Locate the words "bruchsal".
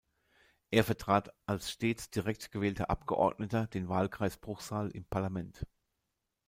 4.35-4.89